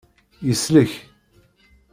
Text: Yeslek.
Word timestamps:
Yeslek. 0.47 0.91